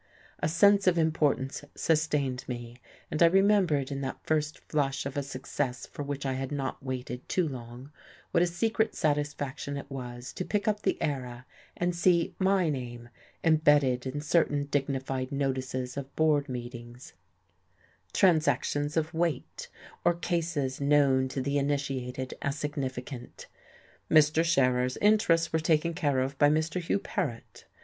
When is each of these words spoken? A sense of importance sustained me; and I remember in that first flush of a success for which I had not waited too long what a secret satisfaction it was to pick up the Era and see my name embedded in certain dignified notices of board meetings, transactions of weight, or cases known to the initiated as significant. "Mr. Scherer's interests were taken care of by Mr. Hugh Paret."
A 0.39 0.49
sense 0.49 0.87
of 0.87 0.97
importance 0.97 1.63
sustained 1.75 2.43
me; 2.47 2.77
and 3.11 3.21
I 3.21 3.27
remember 3.27 3.75
in 3.77 4.01
that 4.01 4.17
first 4.23 4.57
flush 4.67 5.05
of 5.05 5.15
a 5.15 5.21
success 5.21 5.85
for 5.85 6.01
which 6.01 6.25
I 6.25 6.33
had 6.33 6.51
not 6.51 6.83
waited 6.83 7.29
too 7.29 7.47
long 7.47 7.91
what 8.31 8.41
a 8.41 8.47
secret 8.47 8.95
satisfaction 8.95 9.77
it 9.77 9.91
was 9.91 10.33
to 10.33 10.43
pick 10.43 10.67
up 10.67 10.81
the 10.81 10.99
Era 11.03 11.45
and 11.77 11.95
see 11.95 12.33
my 12.39 12.67
name 12.67 13.09
embedded 13.43 14.07
in 14.07 14.21
certain 14.21 14.65
dignified 14.65 15.31
notices 15.31 15.95
of 15.95 16.15
board 16.15 16.49
meetings, 16.49 17.13
transactions 18.11 18.97
of 18.97 19.13
weight, 19.13 19.67
or 20.03 20.15
cases 20.15 20.81
known 20.81 21.27
to 21.27 21.41
the 21.43 21.59
initiated 21.59 22.33
as 22.41 22.57
significant. 22.57 23.45
"Mr. 24.09 24.43
Scherer's 24.43 24.97
interests 24.97 25.53
were 25.53 25.59
taken 25.59 25.93
care 25.93 26.21
of 26.21 26.35
by 26.39 26.49
Mr. 26.49 26.81
Hugh 26.81 26.97
Paret." 26.97 27.65